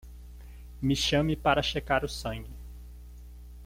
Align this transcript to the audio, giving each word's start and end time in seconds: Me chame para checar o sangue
Me 0.81 0.95
chame 0.95 1.35
para 1.37 1.61
checar 1.61 2.03
o 2.03 2.07
sangue 2.09 2.49